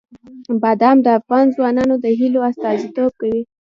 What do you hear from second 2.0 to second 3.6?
د هیلو استازیتوب کوي.